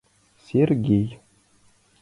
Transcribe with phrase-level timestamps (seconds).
[0.47, 1.21] Сергей.